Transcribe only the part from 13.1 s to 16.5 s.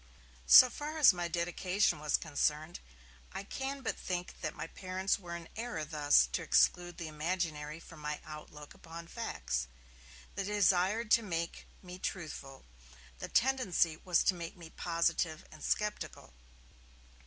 the tendency was to make me positive and sceptical.